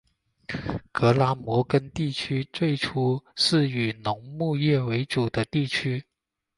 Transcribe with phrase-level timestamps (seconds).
[0.91, 6.03] 格拉摩根地区最初是以农牧业为主的地区。